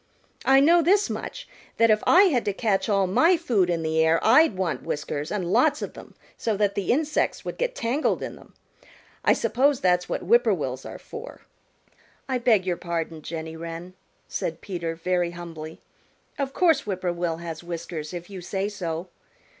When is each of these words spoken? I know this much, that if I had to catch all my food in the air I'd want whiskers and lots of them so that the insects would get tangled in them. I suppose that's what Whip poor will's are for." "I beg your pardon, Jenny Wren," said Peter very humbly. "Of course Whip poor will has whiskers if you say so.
I 0.45 0.59
know 0.61 0.81
this 0.81 1.11
much, 1.11 1.47
that 1.77 1.91
if 1.91 2.01
I 2.07 2.23
had 2.23 2.43
to 2.45 2.53
catch 2.53 2.89
all 2.89 3.05
my 3.05 3.37
food 3.37 3.69
in 3.69 3.83
the 3.83 4.03
air 4.03 4.19
I'd 4.25 4.57
want 4.57 4.81
whiskers 4.81 5.31
and 5.31 5.53
lots 5.53 5.83
of 5.83 5.93
them 5.93 6.15
so 6.35 6.57
that 6.57 6.73
the 6.73 6.91
insects 6.91 7.45
would 7.45 7.59
get 7.59 7.75
tangled 7.75 8.23
in 8.23 8.35
them. 8.35 8.55
I 9.23 9.33
suppose 9.33 9.79
that's 9.79 10.09
what 10.09 10.23
Whip 10.23 10.45
poor 10.45 10.55
will's 10.55 10.87
are 10.87 10.97
for." 10.97 11.41
"I 12.27 12.39
beg 12.39 12.65
your 12.65 12.77
pardon, 12.77 13.21
Jenny 13.21 13.55
Wren," 13.55 13.93
said 14.27 14.59
Peter 14.59 14.95
very 14.95 15.29
humbly. 15.37 15.81
"Of 16.39 16.51
course 16.51 16.87
Whip 16.87 17.01
poor 17.01 17.13
will 17.13 17.37
has 17.37 17.63
whiskers 17.63 18.11
if 18.11 18.27
you 18.27 18.41
say 18.41 18.69
so. 18.69 19.07